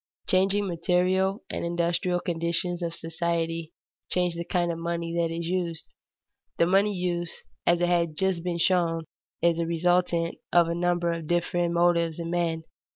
[0.25, 3.71] The changing material and industrial conditions of society
[4.09, 5.89] change the kind of money that is used.
[6.57, 9.03] The money use, as has just been shown,
[9.43, 12.63] is a resultant of a number of different motives in men.